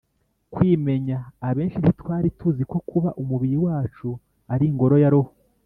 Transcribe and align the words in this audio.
kwimenya: 0.53 1.17
abenshi 1.47 1.77
ntitwari 1.79 2.27
tuzi 2.39 2.63
ko 2.71 2.77
kuba 2.89 3.09
umubiri 3.21 3.57
wacu 3.65 4.09
ari 4.53 4.65
ingoro 4.71 4.95
ya 5.03 5.11
roho 5.13 5.31